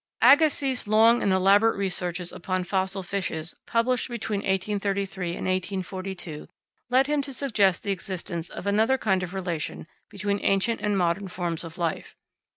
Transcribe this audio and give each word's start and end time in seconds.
Agassiz's 0.23 0.87
long 0.87 1.21
and 1.21 1.31
elaborate 1.31 1.77
researches 1.77 2.31
upon 2.31 2.63
fossil 2.63 3.03
fishes, 3.03 3.53
published 3.67 4.09
between 4.09 4.39
1833 4.39 5.35
and 5.35 5.45
1842, 5.45 6.47
led 6.89 7.05
him 7.05 7.21
to 7.21 7.31
suggest 7.31 7.83
the 7.83 7.91
existence 7.91 8.49
of 8.49 8.65
another 8.65 8.97
kind 8.97 9.21
of 9.21 9.35
relation 9.35 9.85
between 10.09 10.39
ancient 10.43 10.81
and 10.81 10.97
modern 10.97 11.27
forms 11.27 11.63
of 11.63 11.77
life. 11.77 12.15